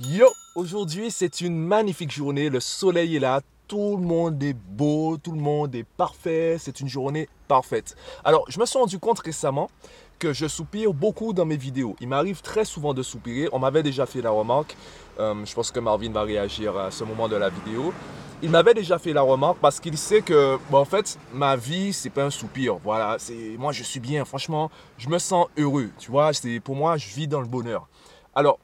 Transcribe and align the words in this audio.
Yo, 0.00 0.26
aujourd'hui 0.54 1.10
c'est 1.10 1.40
une 1.42 1.58
magnifique 1.58 2.10
journée, 2.10 2.48
le 2.48 2.60
soleil 2.60 3.16
est 3.16 3.20
là, 3.20 3.42
tout 3.68 3.96
le 3.96 4.02
monde 4.02 4.42
est 4.42 4.54
beau, 4.54 5.16
tout 5.16 5.32
le 5.32 5.40
monde 5.40 5.74
est 5.74 5.84
parfait, 5.84 6.56
c'est 6.58 6.80
une 6.80 6.88
journée 6.88 7.28
parfaite. 7.46 7.96
Alors, 8.24 8.44
je 8.48 8.58
me 8.58 8.66
suis 8.66 8.78
rendu 8.78 8.98
compte 8.98 9.20
récemment 9.20 9.70
que 10.18 10.32
je 10.32 10.48
soupire 10.48 10.92
beaucoup 10.92 11.32
dans 11.32 11.44
mes 11.44 11.56
vidéos. 11.56 11.94
Il 12.00 12.08
m'arrive 12.08 12.42
très 12.42 12.64
souvent 12.64 12.94
de 12.94 13.02
soupirer, 13.02 13.48
on 13.52 13.58
m'avait 13.58 13.82
déjà 13.82 14.06
fait 14.06 14.22
la 14.22 14.30
remarque, 14.30 14.76
euh, 15.20 15.44
je 15.44 15.54
pense 15.54 15.70
que 15.70 15.78
Marvin 15.78 16.10
va 16.10 16.22
réagir 16.22 16.76
à 16.76 16.90
ce 16.90 17.04
moment 17.04 17.28
de 17.28 17.36
la 17.36 17.50
vidéo. 17.50 17.92
Il 18.42 18.50
m'avait 18.50 18.74
déjà 18.74 18.98
fait 18.98 19.12
la 19.12 19.20
remarque 19.20 19.58
parce 19.60 19.78
qu'il 19.80 19.98
sait 19.98 20.22
que, 20.22 20.58
en 20.72 20.84
fait, 20.86 21.18
ma 21.34 21.56
vie, 21.56 21.92
c'est 21.92 22.08
pas 22.08 22.24
un 22.24 22.30
soupir. 22.30 22.78
Voilà, 22.82 23.16
c'est 23.18 23.56
moi, 23.58 23.70
je 23.70 23.82
suis 23.82 24.00
bien. 24.00 24.24
Franchement, 24.24 24.70
je 24.96 25.10
me 25.10 25.18
sens 25.18 25.46
heureux. 25.58 25.90
Tu 25.98 26.10
vois, 26.10 26.30
pour 26.64 26.74
moi, 26.74 26.96
je 26.96 27.06
vis 27.08 27.28
dans 27.28 27.42
le 27.42 27.46
bonheur. 27.46 27.86
Alors, 28.34 28.58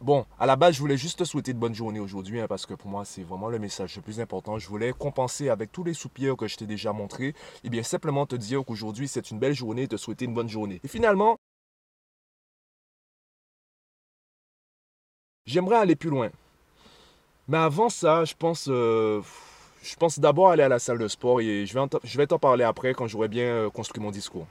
Bon, 0.00 0.24
à 0.38 0.46
la 0.46 0.56
base, 0.56 0.76
je 0.76 0.80
voulais 0.80 0.96
juste 0.96 1.18
te 1.18 1.24
souhaiter 1.24 1.52
de 1.52 1.58
bonne 1.58 1.74
journée 1.74 2.00
aujourd'hui, 2.00 2.40
hein, 2.40 2.46
parce 2.48 2.64
que 2.64 2.72
pour 2.72 2.88
moi, 2.88 3.04
c'est 3.04 3.22
vraiment 3.22 3.50
le 3.50 3.58
message 3.58 3.96
le 3.96 4.00
plus 4.00 4.18
important. 4.18 4.58
Je 4.58 4.66
voulais 4.66 4.94
compenser 4.94 5.50
avec 5.50 5.72
tous 5.72 5.84
les 5.84 5.92
soupirs 5.92 6.38
que 6.38 6.48
je 6.48 6.56
t'ai 6.56 6.64
déjà 6.66 6.94
montrés, 6.94 7.34
et 7.64 7.68
bien 7.68 7.82
simplement 7.82 8.24
te 8.24 8.34
dire 8.34 8.64
qu'aujourd'hui, 8.64 9.08
c'est 9.08 9.30
une 9.30 9.38
belle 9.38 9.52
journée, 9.52 9.86
te 9.88 9.98
souhaiter 9.98 10.24
une 10.24 10.32
bonne 10.32 10.48
journée. 10.48 10.80
Et 10.82 10.88
finalement, 10.88 11.36
j'aimerais 15.44 15.76
aller 15.76 15.96
plus 15.96 16.08
loin. 16.08 16.30
Mais 17.48 17.58
avant 17.58 17.90
ça, 17.90 18.24
je 18.24 18.34
pense, 18.34 18.68
euh, 18.70 19.20
je 19.82 19.96
pense 19.96 20.18
d'abord 20.18 20.48
aller 20.50 20.62
à 20.62 20.68
la 20.70 20.78
salle 20.78 20.98
de 20.98 21.08
sport, 21.08 21.42
et 21.42 21.66
je 21.66 21.78
vais, 21.78 21.86
je 22.04 22.16
vais 22.16 22.26
t'en 22.26 22.38
parler 22.38 22.64
après 22.64 22.94
quand 22.94 23.06
j'aurai 23.06 23.28
bien 23.28 23.44
euh, 23.44 23.70
construit 23.70 24.02
mon 24.02 24.10
discours. 24.10 24.46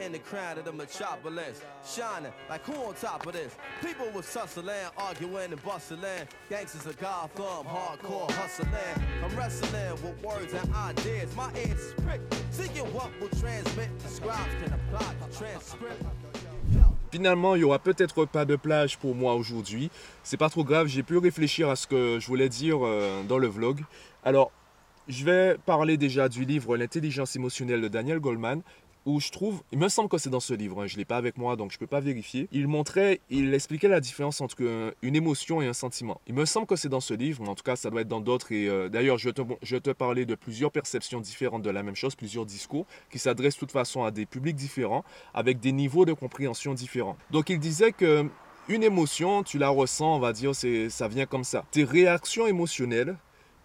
In 0.00 0.12
the 0.12 0.18
crown 0.18 0.58
of 0.58 0.64
the 0.64 0.72
metropolis. 0.72 1.60
Shining 1.84 2.32
like 2.48 2.64
who 2.64 2.74
on 2.74 2.94
top 2.94 3.26
of 3.26 3.32
this? 3.32 3.54
People 3.80 4.10
was 4.14 4.32
hustling, 4.32 4.68
arguing 4.96 5.52
and 5.52 5.62
bustling. 5.62 6.26
Gangsters 6.48 6.86
of 6.86 6.98
Gotham, 6.98 7.66
hardcore 7.66 8.30
hustling. 8.32 8.70
I'm 9.24 9.36
wrestling 9.36 9.92
with 10.02 10.22
words 10.22 10.52
and 10.52 10.74
ideas. 10.74 11.34
My 11.34 11.50
ears 11.56 11.80
is 11.80 11.94
prick. 12.04 12.20
Seeking 12.50 12.92
what 12.92 13.10
will 13.20 13.28
transmit. 13.40 13.98
The 14.00 14.08
scribes 14.08 14.54
can 14.62 14.72
apply 14.72 15.14
the 15.20 15.36
transcript. 15.36 16.04
Finalement, 17.10 17.56
il 17.56 17.58
n'y 17.58 17.64
aura 17.64 17.80
peut-être 17.80 18.24
pas 18.24 18.44
de 18.44 18.54
plage 18.54 18.96
pour 18.96 19.16
moi 19.16 19.34
aujourd'hui. 19.34 19.90
C'est 20.22 20.36
pas 20.36 20.48
trop 20.48 20.62
grave, 20.62 20.86
j'ai 20.86 21.02
pu 21.02 21.18
réfléchir 21.18 21.68
à 21.68 21.74
ce 21.74 21.88
que 21.88 22.20
je 22.20 22.26
voulais 22.28 22.48
dire 22.48 22.86
euh, 22.86 23.24
dans 23.24 23.38
le 23.38 23.48
vlog. 23.48 23.80
Alors, 24.24 24.52
je 25.08 25.24
vais 25.24 25.56
parler 25.66 25.96
déjà 25.96 26.28
du 26.28 26.44
livre 26.44 26.76
L'intelligence 26.76 27.34
émotionnelle 27.34 27.80
de 27.80 27.88
Daniel 27.88 28.20
Goldman 28.20 28.62
où 29.06 29.20
je 29.20 29.30
trouve, 29.30 29.62
il 29.72 29.78
me 29.78 29.88
semble 29.88 30.08
que 30.08 30.18
c'est 30.18 30.30
dans 30.30 30.40
ce 30.40 30.54
livre, 30.54 30.82
hein, 30.82 30.86
je 30.86 30.94
ne 30.94 30.98
l'ai 30.98 31.04
pas 31.04 31.16
avec 31.16 31.38
moi 31.38 31.56
donc 31.56 31.70
je 31.70 31.76
ne 31.76 31.80
peux 31.80 31.86
pas 31.86 32.00
vérifier, 32.00 32.48
il 32.52 32.68
montrait, 32.68 33.20
il 33.30 33.52
expliquait 33.54 33.88
la 33.88 34.00
différence 34.00 34.40
entre 34.40 34.56
une 35.02 35.16
émotion 35.16 35.62
et 35.62 35.66
un 35.66 35.72
sentiment. 35.72 36.20
Il 36.26 36.34
me 36.34 36.44
semble 36.44 36.66
que 36.66 36.76
c'est 36.76 36.88
dans 36.88 37.00
ce 37.00 37.14
livre, 37.14 37.42
mais 37.42 37.48
en 37.48 37.54
tout 37.54 37.62
cas 37.62 37.76
ça 37.76 37.90
doit 37.90 38.02
être 38.02 38.08
dans 38.08 38.20
d'autres 38.20 38.52
et 38.52 38.68
euh, 38.68 38.88
d'ailleurs 38.88 39.18
je, 39.18 39.30
te, 39.30 39.42
je 39.62 39.76
te 39.76 39.90
parlais 39.90 40.26
de 40.26 40.34
plusieurs 40.34 40.70
perceptions 40.70 41.20
différentes 41.20 41.62
de 41.62 41.70
la 41.70 41.82
même 41.82 41.96
chose, 41.96 42.14
plusieurs 42.14 42.46
discours 42.46 42.86
qui 43.10 43.18
s'adressent 43.18 43.54
de 43.54 43.60
toute 43.60 43.72
façon 43.72 44.04
à 44.04 44.10
des 44.10 44.26
publics 44.26 44.56
différents 44.56 45.04
avec 45.34 45.60
des 45.60 45.72
niveaux 45.72 46.04
de 46.04 46.12
compréhension 46.12 46.74
différents. 46.74 47.16
Donc 47.30 47.50
il 47.50 47.58
disait 47.58 47.92
que 47.92 48.26
une 48.68 48.84
émotion, 48.84 49.42
tu 49.42 49.58
la 49.58 49.68
ressens, 49.68 50.16
on 50.16 50.20
va 50.20 50.32
dire, 50.32 50.52
ça 50.54 51.08
vient 51.08 51.26
comme 51.26 51.42
ça. 51.42 51.64
Tes 51.72 51.82
réactions 51.82 52.46
émotionnelles 52.46 53.16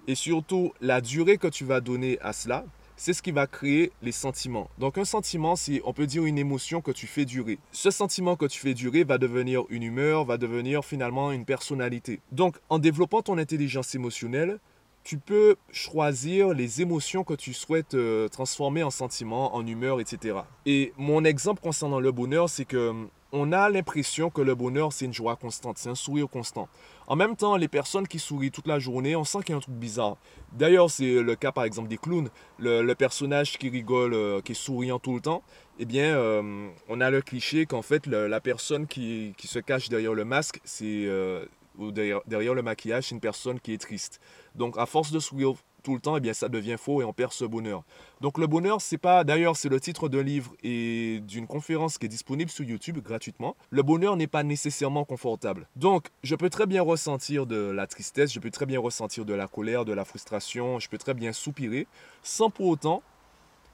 et 0.08 0.16
surtout 0.16 0.74
la 0.82 1.02
durée 1.02 1.38
que 1.38 1.48
tu 1.48 1.64
vas 1.64 1.82
donner 1.82 2.18
à 2.22 2.34
cela, 2.34 2.66
c'est 2.98 3.14
ce 3.14 3.22
qui 3.22 3.32
va 3.32 3.48
créer 3.48 3.92
les 4.02 4.12
sentiments. 4.12 4.70
Donc 4.78 4.98
un 4.98 5.06
sentiment, 5.06 5.56
c'est, 5.56 5.82
on 5.86 5.94
peut 5.94 6.08
dire, 6.08 6.26
une 6.26 6.38
émotion 6.38 6.82
que 6.82 6.92
tu 6.92 7.08
fais 7.08 7.26
durer. 7.26 7.60
Ce 7.72 7.92
sentiment 7.92 8.36
que 8.36 8.46
tu 8.46 8.60
fais 8.60 8.74
durer 8.74 9.04
va 9.04 9.18
devenir 9.18 9.64
une 9.70 9.84
humeur, 9.84 10.26
va 10.26 10.38
devenir 10.38 10.84
finalement 10.84 11.32
une 11.32 11.46
personnalité. 11.46 12.22
Donc 12.32 12.58
en 12.70 12.80
développant 12.80 13.22
ton 13.22 13.38
intelligence 13.38 13.96
émotionnelle, 13.96 14.60
tu 15.06 15.20
peux 15.20 15.56
choisir 15.72 16.54
les 16.54 16.82
émotions 16.82 17.24
que 17.24 17.36
tu 17.36 17.54
souhaites 17.54 17.94
euh, 17.94 18.28
transformer 18.28 18.82
en 18.82 18.90
sentiments, 18.90 19.56
en 19.56 19.66
humeur, 19.66 20.02
etc. 20.02 20.40
Et 20.66 20.94
mon 20.98 21.24
exemple 21.24 21.62
concernant 21.62 22.00
le 22.00 22.12
bonheur, 22.12 22.50
c'est 22.50 22.66
que 22.66 22.92
on 23.32 23.52
a 23.52 23.70
l'impression 23.70 24.30
que 24.30 24.42
le 24.42 24.56
bonheur, 24.56 24.94
c'est 24.94 25.06
une 25.06 25.14
joie 25.14 25.36
constante, 25.36 25.78
c'est 25.78 25.90
un 25.90 25.96
sourire 25.96 26.28
constant. 26.30 26.70
En 27.06 27.16
même 27.16 27.36
temps, 27.36 27.58
les 27.58 27.68
personnes 27.68 28.08
qui 28.08 28.18
sourient 28.18 28.50
toute 28.50 28.66
la 28.66 28.80
journée, 28.80 29.16
on 29.16 29.26
sent 29.26 29.40
qu'il 29.40 29.50
y 29.50 29.54
a 29.54 29.58
un 29.58 29.60
truc 29.60 29.76
bizarre. 29.76 30.18
D'ailleurs, 30.54 30.90
c'est 30.90 31.22
le 31.22 31.36
cas 31.36 31.52
par 31.52 31.66
exemple 31.66 31.90
des 31.90 31.98
clowns. 31.98 32.30
Le, 32.58 32.94
personnage 32.94 33.58
qui 33.58 33.70
rigole, 33.70 34.14
euh, 34.14 34.42
qui 34.42 34.54
est 34.54 34.56
souriant 34.56 35.00
tout 35.00 35.14
le 35.14 35.22
temps, 35.22 35.44
eh 35.80 35.86
bien, 35.86 36.16
euh, 36.16 36.70
on 36.88 37.02
a 37.02 37.12
le 37.12 37.22
cliché 37.22 37.66
qu'en 37.66 37.82
fait, 37.82 38.08
la 38.08 38.40
personne 38.40 38.88
qui, 38.88 39.36
se 39.44 39.60
cache 39.60 39.90
derrière 39.90 40.14
le 40.14 40.26
masque, 40.26 40.62
c'est, 40.64 41.06
euh, 41.06 41.46
ou 41.78 41.92
derrière, 41.92 42.54
le 42.54 42.62
maquillage, 42.62 43.12
une 43.12 43.20
personne 43.20 43.60
qui 43.60 43.74
est 43.74 43.78
triste. 43.78 44.20
Donc, 44.56 44.78
à 44.78 44.86
force 44.86 45.12
de 45.12 45.20
sourire 45.20 45.54
tout 45.86 45.94
le 45.94 46.02
temps, 46.02 46.18
eh 46.18 46.20
bien, 46.20 46.34
ça 46.34 46.50
devient 46.50 46.78
faux 46.80 47.02
et 47.02 47.06
on 47.06 47.14
perd 47.14 47.32
ce 47.32 47.46
bonheur. 47.46 47.84
Donc 48.20 48.40
le 48.40 48.48
bonheur, 48.48 48.82
c'est 48.82 48.98
pas, 48.98 49.24
d'ailleurs, 49.24 49.56
c'est 49.56 49.70
le 49.70 49.80
titre 49.80 50.10
d'un 50.10 50.24
livre 50.24 50.52
et 50.64 51.22
d'une 51.28 51.46
conférence 51.46 52.00
qui 52.00 52.08
est 52.08 52.10
disponible 52.10 52.50
sur 52.50 52.66
YouTube 52.66 52.98
gratuitement. 53.00 53.56
Le 53.70 53.84
bonheur 53.84 54.18
n'est 54.18 54.26
pas 54.26 54.42
nécessairement 54.42 55.06
confortable. 55.06 55.68
Donc, 55.76 56.08
je 56.24 56.36
peux 56.36 56.50
très 56.50 56.66
bien 56.66 56.82
ressentir 56.82 57.46
de 57.46 57.70
la 57.70 57.86
tristesse, 57.86 58.34
je 58.34 58.40
peux 58.40 58.50
très 58.50 58.66
bien 58.66 58.80
ressentir 58.80 59.26
de 59.26 59.34
la 59.36 59.48
colère, 59.48 59.86
de 59.86 59.94
la 59.94 60.06
frustration, 60.06 60.80
je 60.80 60.90
peux 60.90 60.98
très 60.98 61.14
bien 61.14 61.32
soupirer, 61.32 61.88
sans 62.24 62.50
pour 62.50 62.66
autant 62.66 63.04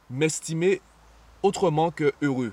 m'estimer 0.09 0.81
autrement 1.43 1.91
que 1.91 2.11
heureux. 2.21 2.51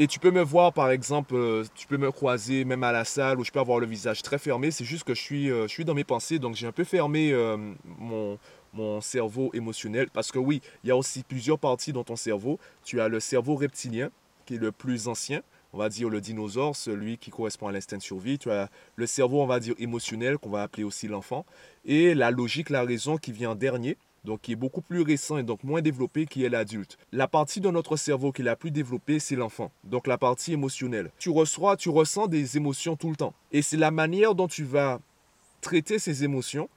Et 0.00 0.06
tu 0.06 0.20
peux 0.20 0.30
me 0.30 0.42
voir, 0.42 0.72
par 0.72 0.92
exemple, 0.92 1.34
euh, 1.34 1.64
tu 1.74 1.88
peux 1.88 1.96
me 1.96 2.12
croiser 2.12 2.64
même 2.64 2.84
à 2.84 2.92
la 2.92 3.04
salle 3.04 3.40
où 3.40 3.44
je 3.44 3.50
peux 3.50 3.58
avoir 3.58 3.80
le 3.80 3.86
visage 3.86 4.22
très 4.22 4.38
fermé. 4.38 4.70
C'est 4.70 4.84
juste 4.84 5.02
que 5.02 5.12
je 5.12 5.20
suis, 5.20 5.50
euh, 5.50 5.66
je 5.66 5.72
suis 5.72 5.84
dans 5.84 5.94
mes 5.94 6.04
pensées, 6.04 6.38
donc 6.38 6.54
j'ai 6.54 6.68
un 6.68 6.72
peu 6.72 6.84
fermé 6.84 7.32
euh, 7.32 7.56
mon, 7.84 8.38
mon 8.72 9.00
cerveau 9.00 9.50
émotionnel. 9.54 10.08
Parce 10.12 10.30
que 10.30 10.38
oui, 10.38 10.62
il 10.84 10.88
y 10.88 10.92
a 10.92 10.96
aussi 10.96 11.24
plusieurs 11.24 11.58
parties 11.58 11.92
dans 11.92 12.04
ton 12.04 12.14
cerveau. 12.14 12.60
Tu 12.84 13.00
as 13.00 13.08
le 13.08 13.18
cerveau 13.18 13.56
reptilien, 13.56 14.10
qui 14.46 14.54
est 14.54 14.58
le 14.58 14.70
plus 14.70 15.08
ancien. 15.08 15.42
On 15.72 15.78
va 15.78 15.88
dire 15.88 16.08
le 16.08 16.20
dinosaure, 16.20 16.76
celui 16.76 17.18
qui 17.18 17.30
correspond 17.30 17.66
à 17.66 17.72
l'instinct 17.72 17.96
de 17.96 18.02
survie. 18.02 18.38
Tu 18.38 18.52
as 18.52 18.70
le 18.94 19.06
cerveau, 19.06 19.42
on 19.42 19.46
va 19.46 19.58
dire, 19.58 19.74
émotionnel, 19.78 20.38
qu'on 20.38 20.50
va 20.50 20.62
appeler 20.62 20.84
aussi 20.84 21.08
l'enfant. 21.08 21.44
Et 21.84 22.14
la 22.14 22.30
logique, 22.30 22.70
la 22.70 22.84
raison 22.84 23.16
qui 23.16 23.32
vient 23.32 23.50
en 23.50 23.54
dernier 23.56 23.96
donc 24.28 24.42
qui 24.42 24.52
est 24.52 24.56
beaucoup 24.56 24.82
plus 24.82 25.00
récent 25.00 25.38
et 25.38 25.42
donc 25.42 25.64
moins 25.64 25.80
développé, 25.80 26.26
qui 26.26 26.44
est 26.44 26.50
l'adulte. 26.50 26.98
La 27.12 27.26
partie 27.26 27.62
de 27.62 27.70
notre 27.70 27.96
cerveau 27.96 28.30
qui 28.30 28.42
est 28.42 28.44
la 28.44 28.56
plus 28.56 28.70
développée, 28.70 29.18
c'est 29.18 29.36
l'enfant, 29.36 29.72
donc 29.84 30.06
la 30.06 30.18
partie 30.18 30.52
émotionnelle. 30.52 31.10
Tu 31.18 31.30
reçois, 31.30 31.78
tu 31.78 31.88
ressens 31.88 32.26
des 32.26 32.58
émotions 32.58 32.94
tout 32.94 33.08
le 33.08 33.16
temps. 33.16 33.32
Et 33.52 33.62
c'est 33.62 33.78
la 33.78 33.90
manière 33.90 34.34
dont 34.34 34.46
tu 34.46 34.64
vas 34.64 35.00
traiter 35.62 35.98
ces 35.98 36.24
émotions 36.24 36.68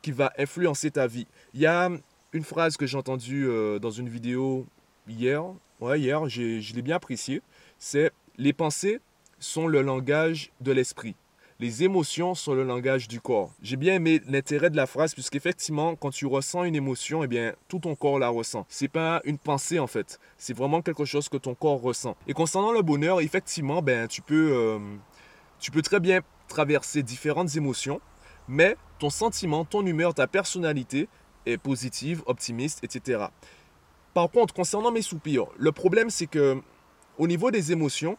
qui 0.00 0.12
va 0.12 0.32
influencer 0.38 0.90
ta 0.90 1.06
vie. 1.06 1.26
Il 1.52 1.60
y 1.60 1.66
a 1.66 1.90
une 2.32 2.44
phrase 2.44 2.78
que 2.78 2.86
j'ai 2.86 2.96
entendue 2.96 3.46
euh, 3.46 3.78
dans 3.78 3.90
une 3.90 4.08
vidéo 4.08 4.66
hier, 5.06 5.44
ouais, 5.80 6.00
hier, 6.00 6.26
je 6.30 6.74
l'ai 6.74 6.82
bien 6.82 6.96
appréciée, 6.96 7.42
c'est 7.78 8.10
les 8.38 8.54
pensées 8.54 9.00
sont 9.40 9.66
le 9.66 9.82
langage 9.82 10.52
de 10.62 10.72
l'esprit 10.72 11.14
les 11.60 11.82
émotions 11.82 12.36
sont 12.36 12.54
le 12.54 12.62
langage 12.62 13.08
du 13.08 13.20
corps. 13.20 13.52
J'ai 13.62 13.76
bien 13.76 13.94
aimé 13.94 14.20
l'intérêt 14.28 14.70
de 14.70 14.76
la 14.76 14.86
phrase 14.86 15.14
puisqu'effectivement, 15.14 15.96
quand 15.96 16.10
tu 16.10 16.24
ressens 16.26 16.64
une 16.64 16.76
émotion, 16.76 17.24
eh 17.24 17.26
bien, 17.26 17.52
tout 17.66 17.80
ton 17.80 17.96
corps 17.96 18.20
la 18.20 18.28
ressent. 18.28 18.64
C'est 18.68 18.88
pas 18.88 19.20
une 19.24 19.38
pensée 19.38 19.80
en 19.80 19.88
fait, 19.88 20.20
c'est 20.36 20.56
vraiment 20.56 20.82
quelque 20.82 21.04
chose 21.04 21.28
que 21.28 21.36
ton 21.36 21.54
corps 21.54 21.80
ressent. 21.80 22.16
Et 22.28 22.32
concernant 22.32 22.70
le 22.70 22.82
bonheur, 22.82 23.20
effectivement, 23.20 23.82
ben, 23.82 24.06
tu 24.06 24.22
peux, 24.22 24.52
euh, 24.52 24.78
tu 25.58 25.72
peux 25.72 25.82
très 25.82 25.98
bien 25.98 26.20
traverser 26.46 27.02
différentes 27.02 27.56
émotions, 27.56 28.00
mais 28.46 28.76
ton 29.00 29.10
sentiment, 29.10 29.64
ton 29.64 29.84
humeur, 29.84 30.14
ta 30.14 30.28
personnalité 30.28 31.08
est 31.44 31.58
positive, 31.58 32.22
optimiste, 32.26 32.84
etc. 32.84 33.24
Par 34.14 34.30
contre, 34.30 34.54
concernant 34.54 34.92
mes 34.92 35.02
soupirs, 35.02 35.46
le 35.56 35.72
problème 35.72 36.08
c'est 36.08 36.26
que 36.26 36.62
au 37.18 37.26
niveau 37.26 37.50
des 37.50 37.72
émotions, 37.72 38.16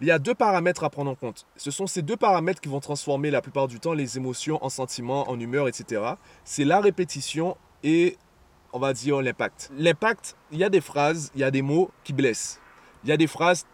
il 0.00 0.06
y 0.06 0.10
a 0.10 0.18
deux 0.18 0.34
paramètres 0.34 0.84
à 0.84 0.90
prendre 0.90 1.10
en 1.10 1.14
compte. 1.14 1.46
Ce 1.56 1.70
sont 1.70 1.86
ces 1.86 2.02
deux 2.02 2.16
paramètres 2.16 2.60
qui 2.60 2.68
vont 2.68 2.80
transformer 2.80 3.30
la 3.30 3.40
plupart 3.40 3.68
du 3.68 3.80
temps 3.80 3.94
les 3.94 4.16
émotions 4.16 4.62
en 4.64 4.68
sentiments, 4.68 5.28
en 5.28 5.38
humeur, 5.38 5.68
etc. 5.68 6.02
C'est 6.44 6.64
la 6.64 6.80
répétition 6.80 7.56
et, 7.82 8.16
on 8.72 8.78
va 8.78 8.92
dire, 8.92 9.20
l'impact. 9.22 9.70
L'impact, 9.76 10.36
il 10.52 10.58
y 10.58 10.64
a 10.64 10.68
des 10.68 10.80
phrases, 10.80 11.30
il 11.34 11.40
y 11.40 11.44
a 11.44 11.50
des 11.50 11.62
mots 11.62 11.90
qui 12.04 12.12
blessent. 12.12 12.60
Il 13.04 13.10
y 13.10 13.12
a 13.12 13.16
des 13.16 13.26
phrases 13.26 13.64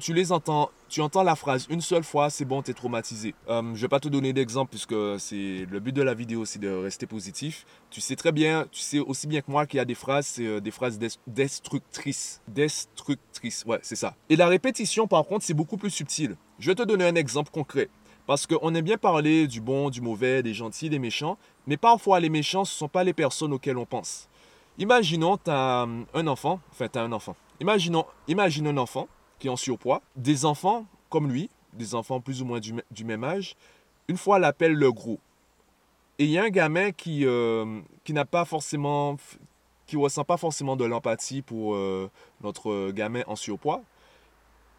tu 0.00 0.12
les 0.12 0.32
entends, 0.32 0.70
tu 0.88 1.00
entends 1.00 1.22
la 1.22 1.36
phrase 1.36 1.66
une 1.70 1.80
seule 1.80 2.04
fois, 2.04 2.30
c'est 2.30 2.44
bon, 2.44 2.62
tu 2.62 2.70
es 2.70 2.74
traumatisé. 2.74 3.34
Euh, 3.48 3.62
je 3.74 3.80
vais 3.80 3.88
pas 3.88 4.00
te 4.00 4.08
donner 4.08 4.32
d'exemple 4.32 4.70
puisque 4.70 4.94
c'est 5.18 5.66
le 5.68 5.80
but 5.80 5.92
de 5.92 6.02
la 6.02 6.14
vidéo, 6.14 6.44
c'est 6.44 6.58
de 6.58 6.70
rester 6.70 7.06
positif. 7.06 7.66
Tu 7.90 8.00
sais 8.00 8.16
très 8.16 8.32
bien, 8.32 8.66
tu 8.70 8.80
sais 8.80 8.98
aussi 8.98 9.26
bien 9.26 9.40
que 9.40 9.50
moi 9.50 9.66
qu'il 9.66 9.78
y 9.78 9.80
a 9.80 9.84
des 9.84 9.94
phrases, 9.94 10.26
c'est 10.26 10.46
euh, 10.46 10.60
des 10.60 10.70
phrases 10.70 10.98
destructrices. 11.26 12.40
Destructrices, 12.48 13.64
ouais, 13.66 13.80
c'est 13.82 13.96
ça. 13.96 14.14
Et 14.28 14.36
la 14.36 14.46
répétition, 14.46 15.06
par 15.06 15.24
contre, 15.24 15.44
c'est 15.44 15.54
beaucoup 15.54 15.76
plus 15.76 15.90
subtil. 15.90 16.36
Je 16.58 16.70
vais 16.70 16.74
te 16.74 16.82
donner 16.82 17.04
un 17.06 17.14
exemple 17.14 17.50
concret. 17.50 17.88
Parce 18.26 18.46
qu'on 18.46 18.74
aime 18.74 18.84
bien 18.84 18.98
parler 18.98 19.46
du 19.46 19.60
bon, 19.60 19.88
du 19.88 20.00
mauvais, 20.00 20.42
des 20.42 20.52
gentils, 20.52 20.90
des 20.90 20.98
méchants, 20.98 21.38
mais 21.68 21.76
parfois 21.76 22.18
les 22.18 22.28
méchants, 22.28 22.64
ce 22.64 22.74
ne 22.74 22.78
sont 22.78 22.88
pas 22.88 23.04
les 23.04 23.12
personnes 23.12 23.52
auxquelles 23.52 23.78
on 23.78 23.86
pense. 23.86 24.28
Imaginons, 24.78 25.36
tu 25.36 25.48
as 25.50 25.86
un 26.12 26.26
enfant, 26.26 26.60
enfin, 26.72 26.88
tu 26.88 26.98
as 26.98 27.02
un 27.02 27.12
enfant. 27.12 27.36
Imaginons, 27.60 28.04
imagine 28.26 28.66
un 28.66 28.76
enfant 28.76 29.08
qui 29.38 29.48
est 29.48 29.50
en 29.50 29.56
surpoids, 29.56 30.02
des 30.16 30.44
enfants 30.44 30.86
comme 31.10 31.30
lui, 31.30 31.50
des 31.72 31.94
enfants 31.94 32.20
plus 32.20 32.42
ou 32.42 32.44
moins 32.44 32.60
du, 32.60 33.04
même 33.04 33.24
âge, 33.24 33.56
une 34.08 34.16
fois 34.16 34.38
l'appelle 34.38 34.72
le 34.72 34.92
gros. 34.92 35.18
Et 36.18 36.24
il 36.24 36.30
y 36.30 36.38
a 36.38 36.44
un 36.44 36.48
gamin 36.48 36.92
qui, 36.92 37.26
euh, 37.26 37.80
qui 38.04 38.12
n'a 38.12 38.24
pas 38.24 38.44
forcément, 38.44 39.16
qui 39.86 39.96
ressent 39.96 40.24
pas 40.24 40.36
forcément 40.36 40.76
de 40.76 40.84
l'empathie 40.84 41.42
pour 41.42 41.74
euh, 41.74 42.10
notre 42.42 42.90
gamin 42.90 43.22
en 43.26 43.36
surpoids 43.36 43.82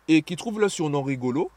et 0.08 0.22
qui 0.22 0.36
trouve 0.36 0.60
le 0.60 0.70
surnom 0.70 1.04
rigolo. 1.04 1.52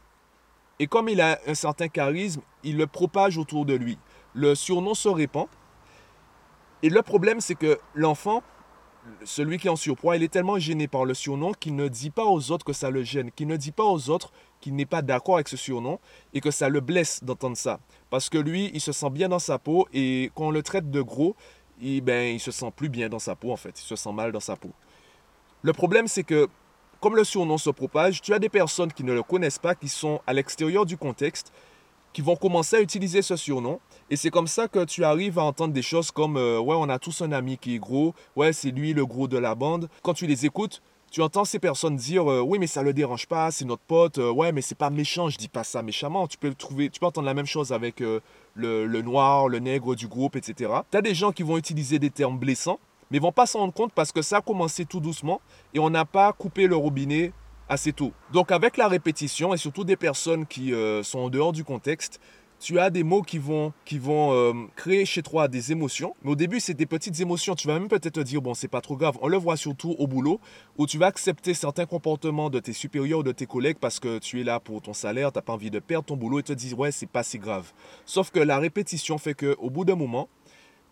Et 0.79 0.87
comme 0.87 1.09
il 1.09 1.21
a 1.21 1.39
un 1.47 1.53
certain 1.53 1.87
charisme, 1.87 2.41
il 2.63 2.77
le 2.77 2.87
propage 2.87 3.37
autour 3.37 3.65
de 3.65 3.73
lui. 3.73 3.97
Le 4.33 4.55
surnom 4.55 4.93
se 4.93 5.09
répand. 5.09 5.47
Et 6.83 6.89
le 6.89 7.01
problème, 7.01 7.41
c'est 7.41 7.55
que 7.55 7.79
l'enfant, 7.93 8.41
celui 9.23 9.57
qui 9.57 9.67
est 9.67 9.69
en 9.69 9.75
surpoids, 9.75 10.15
il 10.15 10.23
est 10.23 10.31
tellement 10.31 10.59
gêné 10.59 10.87
par 10.87 11.05
le 11.05 11.13
surnom 11.13 11.53
qu'il 11.53 11.75
ne 11.75 11.87
dit 11.87 12.09
pas 12.09 12.25
aux 12.25 12.51
autres 12.51 12.65
que 12.65 12.73
ça 12.73 12.89
le 12.89 13.03
gêne, 13.03 13.31
qu'il 13.31 13.47
ne 13.47 13.57
dit 13.57 13.71
pas 13.71 13.83
aux 13.83 14.09
autres 14.09 14.31
qu'il 14.59 14.75
n'est 14.75 14.85
pas 14.85 15.01
d'accord 15.01 15.35
avec 15.35 15.47
ce 15.47 15.57
surnom 15.57 15.99
et 16.33 16.41
que 16.41 16.51
ça 16.51 16.69
le 16.69 16.81
blesse 16.81 17.23
d'entendre 17.23 17.57
ça. 17.57 17.79
Parce 18.09 18.29
que 18.29 18.37
lui, 18.37 18.69
il 18.73 18.81
se 18.81 18.91
sent 18.91 19.09
bien 19.09 19.29
dans 19.29 19.39
sa 19.39 19.57
peau 19.57 19.87
et 19.93 20.31
quand 20.35 20.47
on 20.47 20.51
le 20.51 20.61
traite 20.61 20.91
de 20.91 21.01
gros, 21.01 21.35
il, 21.81 22.01
ben, 22.01 22.35
il 22.35 22.39
se 22.39 22.51
sent 22.51 22.71
plus 22.75 22.89
bien 22.89 23.09
dans 23.09 23.19
sa 23.19 23.35
peau 23.35 23.51
en 23.51 23.57
fait, 23.57 23.79
il 23.79 23.85
se 23.85 23.95
sent 23.95 24.13
mal 24.13 24.31
dans 24.31 24.39
sa 24.39 24.55
peau. 24.55 24.71
Le 25.63 25.73
problème, 25.73 26.07
c'est 26.07 26.23
que 26.23 26.47
comme 26.99 27.15
le 27.15 27.23
surnom 27.23 27.57
se 27.57 27.71
propage, 27.71 28.21
tu 28.21 28.33
as 28.33 28.39
des 28.39 28.49
personnes 28.49 28.93
qui 28.93 29.03
ne 29.03 29.11
le 29.11 29.23
connaissent 29.23 29.57
pas, 29.57 29.73
qui 29.73 29.89
sont 29.89 30.21
à 30.27 30.33
l'extérieur 30.33 30.85
du 30.85 30.97
contexte, 30.97 31.51
qui 32.13 32.21
vont 32.21 32.35
commencer 32.35 32.75
à 32.75 32.81
utiliser 32.81 33.23
ce 33.23 33.35
surnom. 33.35 33.79
Et 34.11 34.17
c'est 34.17 34.29
comme 34.29 34.47
ça 34.47 34.67
que 34.67 34.83
tu 34.83 35.05
arrives 35.05 35.39
à 35.39 35.43
entendre 35.43 35.73
des 35.73 35.81
choses 35.81 36.11
comme 36.11 36.35
euh, 36.35 36.59
Ouais, 36.59 36.75
on 36.77 36.89
a 36.89 36.99
tous 36.99 37.21
un 37.21 37.31
ami 37.31 37.57
qui 37.57 37.75
est 37.75 37.79
gros. 37.79 38.13
Ouais, 38.35 38.51
c'est 38.51 38.71
lui 38.71 38.91
le 38.93 39.05
gros 39.05 39.29
de 39.29 39.37
la 39.37 39.55
bande. 39.55 39.87
Quand 40.03 40.13
tu 40.13 40.27
les 40.27 40.45
écoutes, 40.45 40.81
tu 41.09 41.21
entends 41.21 41.45
ces 41.45 41.59
personnes 41.59 41.95
dire 41.95 42.29
euh, 42.29 42.41
Oui, 42.41 42.59
mais 42.59 42.67
ça 42.67 42.81
ne 42.81 42.87
le 42.87 42.93
dérange 42.93 43.25
pas, 43.25 43.51
c'est 43.51 43.63
notre 43.63 43.83
pote. 43.83 44.17
Euh, 44.17 44.29
ouais, 44.29 44.51
mais 44.51 44.61
c'est 44.61 44.75
pas 44.75 44.89
méchant. 44.89 45.29
Je 45.29 45.37
dis 45.37 45.47
pas 45.47 45.63
ça 45.63 45.81
méchamment. 45.81 46.27
Tu 46.27 46.37
peux, 46.37 46.53
trouver, 46.53 46.89
tu 46.89 46.99
peux 46.99 47.05
entendre 47.05 47.25
la 47.25 47.33
même 47.33 47.45
chose 47.45 47.71
avec 47.71 48.01
le, 48.01 48.21
le, 48.55 49.01
noir, 49.01 49.47
le 49.47 49.59
nègre 49.59 49.95
du 49.95 50.09
groupe, 50.09 50.35
etc. 50.35 50.73
Tu 50.91 50.97
as 50.97 51.01
des 51.01 51.15
gens 51.15 51.31
qui 51.31 51.43
vont 51.43 51.57
utiliser 51.57 51.97
des 51.97 52.09
termes 52.09 52.37
blessants, 52.37 52.81
mais 53.11 53.19
vont 53.19 53.31
pas 53.31 53.45
s'en 53.45 53.59
rendre 53.59 53.73
compte 53.73 53.93
parce 53.93 54.11
que 54.11 54.21
ça 54.21 54.39
a 54.39 54.41
commencé 54.41 54.83
tout 54.83 54.99
doucement 54.99 55.39
et 55.73 55.79
on 55.79 55.89
n'a 55.89 56.03
pas 56.03 56.33
coupé 56.33 56.67
le 56.67 56.75
robinet 56.75 57.31
assez 57.69 57.93
tôt. 57.93 58.11
Donc 58.33 58.51
avec 58.51 58.75
la 58.75 58.89
répétition 58.89 59.53
et 59.53 59.57
surtout 59.57 59.85
des 59.85 59.95
personnes 59.95 60.45
qui 60.45 60.73
sont 61.03 61.19
en 61.19 61.29
dehors 61.29 61.53
du 61.53 61.63
contexte, 61.63 62.19
tu 62.61 62.79
as 62.79 62.91
des 62.91 63.03
mots 63.03 63.23
qui 63.23 63.39
vont, 63.39 63.73
euh, 63.91 64.53
créer 64.75 65.03
chez 65.05 65.23
toi 65.23 65.47
des 65.47 65.71
émotions. 65.71 66.15
Mais 66.23 66.31
au 66.31 66.35
début, 66.35 66.59
c'est 66.59 66.75
des 66.75 66.85
petites 66.85 67.19
émotions. 67.19 67.55
Tu 67.55 67.67
vas 67.67 67.77
même 67.77 67.87
peut-être 67.87 68.13
te 68.13 68.19
dire, 68.19 68.41
bon, 68.41 68.53
c'est 68.53 68.67
pas 68.67 68.81
trop 68.81 68.95
grave. 68.95 69.17
On 69.21 69.27
le 69.27 69.37
voit 69.37 69.57
surtout 69.57 69.95
au 69.97 70.05
boulot, 70.05 70.39
où 70.77 70.85
tu 70.85 70.99
vas 70.99 71.07
accepter 71.07 71.55
certains 71.55 71.87
comportements 71.87 72.51
de 72.51 72.59
tes 72.59 72.71
supérieurs 72.71 73.19
ou 73.19 73.23
de 73.23 73.31
tes 73.31 73.47
collègues 73.47 73.77
parce 73.81 73.99
que 73.99 74.19
tu 74.19 74.39
es 74.39 74.43
là 74.43 74.59
pour 74.59 74.81
ton 74.81 74.93
salaire, 74.93 75.31
tu 75.31 75.39
n'as 75.39 75.41
pas 75.41 75.53
envie 75.53 75.71
de 75.71 75.79
perdre 75.79 76.05
ton 76.05 76.15
boulot 76.15 76.39
et 76.39 76.43
te 76.43 76.53
dis, 76.53 76.75
ouais, 76.75 76.91
c'est 76.91 77.09
pas 77.09 77.23
si 77.23 77.39
grave. 77.39 77.73
Sauf 78.05 78.29
que 78.29 78.39
la 78.39 78.59
répétition 78.59 79.17
fait 79.17 79.33
qu'au 79.33 79.69
bout 79.71 79.83
d'un 79.83 79.95
moment, 79.95 80.29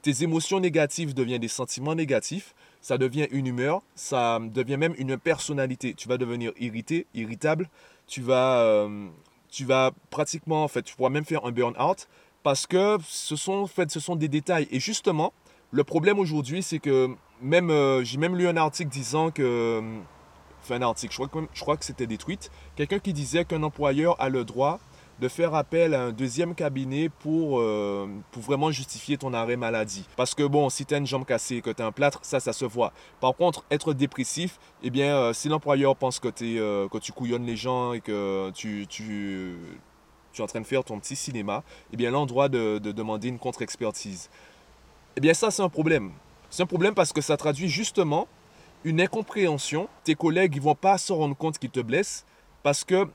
tes 0.02 0.24
émotions 0.24 0.60
négatives 0.60 1.14
deviennent 1.14 1.42
des 1.42 1.48
sentiments 1.48 1.94
négatifs, 1.94 2.56
ça 2.82 2.98
devient 2.98 3.28
une 3.32 3.46
humeur, 3.46 3.84
ça 3.94 4.40
devient 4.42 4.78
même 4.78 4.96
une 4.98 5.18
personnalité. 5.18 5.94
Tu 5.94 6.08
vas 6.08 6.18
devenir 6.18 6.52
irrité, 6.60 7.06
irritable, 7.14 7.70
tu 8.08 8.22
vas 8.22 8.62
euh, 8.62 9.10
tu 9.52 9.66
vas 9.66 9.92
pratiquement, 10.10 10.64
en 10.64 10.68
fait, 10.68 10.84
tu 10.84 10.96
pourras 10.96 11.10
même 11.10 11.26
faire 11.26 11.46
un 11.46 11.52
burn-out 11.52 12.08
parce 12.44 12.68
que 12.68 12.98
ce 13.08 13.36
sont, 13.36 13.54
en 13.54 13.68
fait, 13.68 13.92
ce 13.92 14.00
sont 14.00 14.16
des 14.16 14.28
détails. 14.28 14.68
Et 14.72 14.80
justement, 14.80 15.34
le 15.72 15.84
problème 15.84 16.20
aujourd'hui, 16.20 16.64
c'est 16.64 16.80
que 16.80 17.10
même, 17.42 17.70
euh, 17.70 18.04
j'ai 18.04 18.18
même 18.18 18.36
lu 18.36 18.48
un 18.48 18.58
article 18.58 18.90
disant 18.90 19.32
que, 19.32 19.82
enfin 20.62 20.76
un 20.76 20.82
article, 20.82 21.14
je 21.14 21.18
crois 21.18 21.28
que, 21.28 21.48
je 21.54 21.62
crois 21.62 21.78
que 21.78 21.86
c'était 21.86 22.08
des 22.08 22.18
tweets, 22.18 22.52
quelqu'un 22.76 23.00
qui 23.00 23.14
disait 23.14 23.46
qu'un 23.46 23.64
employeur 23.64 24.16
a 24.20 24.30
le 24.30 24.46
droit 24.46 24.80
de 25.20 25.28
faire 25.28 25.54
appel 25.54 25.94
à 25.94 26.04
un 26.04 26.12
deuxième 26.12 26.56
cabinet 26.56 27.10
pour, 27.10 27.60
euh, 27.60 28.08
pour 28.32 28.42
vraiment 28.42 28.72
justifier 28.72 29.18
ton 29.18 29.34
arrêt 29.34 29.58
maladie. 29.58 30.06
Parce 30.16 30.34
que 30.34 30.44
bon, 30.44 30.70
si 30.70 30.86
tu 30.86 30.94
as 30.94 30.98
une 30.98 31.08
jambe 31.08 31.26
cassée, 31.26 31.62
que 31.62 31.70
tu 31.70 31.82
as 31.82 31.86
un 31.86 31.92
plâtre, 31.92 32.20
ça, 32.24 32.40
ça 32.40 32.54
se 32.54 32.66
voit. 32.66 32.94
Par 33.20 33.36
contre, 33.36 33.66
être 33.70 33.94
dépressif, 33.94 34.60
eh 34.82 34.90
bien, 34.90 35.16
euh, 35.16 35.34
si 35.34 35.50
l'employeur 35.50 35.96
pense 35.96 36.20
que, 36.20 36.30
euh, 36.42 36.88
que 36.88 36.98
tu 36.98 37.12
couillonnes 37.12 37.46
les 37.46 37.58
gens 37.58 37.94
et 37.94 38.00
que 38.00 38.50
tu, 38.52 38.88
tu, 38.88 39.58
tu 40.32 40.42
es 40.42 40.44
en 40.44 40.48
train 40.48 40.62
de 40.62 40.68
faire 40.68 40.84
ton 40.84 41.00
petit 41.00 41.18
cinéma, 41.18 41.64
eh 41.92 41.98
bien, 41.98 42.12
l'endroit 42.12 42.48
de, 42.48 42.78
de 42.78 42.92
demander 42.92 43.28
une 43.28 43.40
contre-expertise. 43.40 44.30
Eh 45.18 45.22
bien, 45.22 45.34
ça, 45.34 45.52
c'est 45.52 45.62
un 45.62 45.70
problème. 45.70 46.12
C'est 46.50 46.64
un 46.64 46.68
problème 46.68 46.94
parce 46.94 47.12
que 47.12 47.22
ça 47.22 47.36
traduit 47.36 47.68
justement 47.68 48.28
une 48.86 49.02
incompréhension. 49.02 49.90
Tes 50.06 50.16
collègues, 50.16 50.56
ils 50.56 50.62
vont 50.62 50.76
pas 50.76 50.98
se 50.98 51.12
rendre 51.12 51.36
compte 51.36 51.58
qu'ils 51.58 51.70
te 51.70 51.82
blessent 51.82 52.26
parce 52.64 52.86
que 52.86 53.08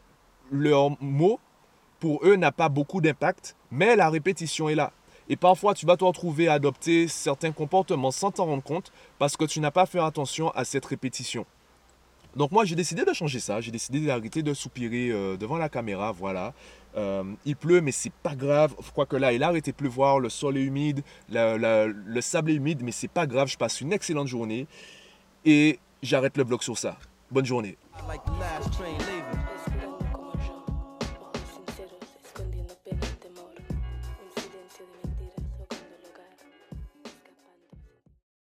leurs 0.51 0.91
mots 1.03 1.41
pour 2.01 2.25
eux 2.25 2.37
n'a 2.37 2.53
pas 2.53 2.69
beaucoup 2.69 3.01
d'impact, 3.01 3.57
mais 3.71 3.97
la 3.97 4.11
répétition 4.11 4.69
est 4.69 4.75
là. 4.75 4.93
Et 5.29 5.37
parfois, 5.37 5.75
tu 5.75 5.87
vas 5.87 5.97
te 5.97 6.05
retrouver 6.05 6.49
à 6.49 6.55
adopter 6.55 7.09
certains 7.09 7.53
comportements 7.53 8.11
sans 8.11 8.31
t'en 8.31 8.45
rendre 8.45 8.63
compte 8.63 8.93
parce 9.19 9.37
que 9.37 9.45
tu 9.45 9.61
n'as 9.61 9.71
pas 9.71 9.87
fait 9.87 9.99
attention 9.99 10.51
à 10.51 10.65
cette 10.65 10.85
répétition. 10.85 11.47
Donc 12.37 12.51
moi, 12.51 12.65
j'ai 12.65 12.75
décidé 12.75 13.05
de 13.05 13.13
changer 13.13 13.39
ça. 13.41 13.61
J'ai 13.61 13.71
décidé 13.71 14.01
d'arrêter 14.01 14.43
de 14.43 14.53
soupirer 14.55 15.11
euh, 15.11 15.37
devant 15.37 15.57
la 15.57 15.69
caméra. 15.69 16.13
Voilà. 16.13 16.53
Euh, 16.97 17.25
il 17.45 17.57
pleut, 17.57 17.81
mais 17.81 17.93
c'est 17.93 18.13
pas 18.13 18.35
grave. 18.35 18.75
Je 18.85 18.91
crois 18.91 19.07
que 19.07 19.17
là, 19.17 19.33
il 19.33 19.43
a 19.43 19.49
arrêté 19.49 19.71
de 19.71 19.77
pleuvoir. 19.77 20.19
Le 20.19 20.29
sol 20.29 20.57
est 20.57 20.63
humide. 20.63 21.03
le 21.31 22.21
sable 22.21 22.51
est 22.51 22.55
humide, 22.55 22.83
mais 22.83 22.93
c'est 22.93 23.09
pas 23.09 23.27
grave. 23.27 23.49
Je 23.49 23.57
passe 23.57 23.81
une 23.81 23.93
excellente 23.93 24.29
journée. 24.29 24.67
Et 25.45 25.79
j'arrête 26.03 26.37
le 26.37 26.45
vlog 26.45 26.63
sur 26.63 26.77
ça. 26.77 26.97
Bonne 27.31 27.47
journée. 27.47 27.79